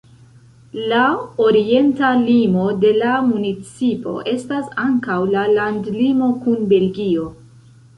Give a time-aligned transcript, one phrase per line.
[0.93, 1.01] La
[1.47, 7.33] orienta limo de la municipo estas ankaŭ la landlimo kun Belgio.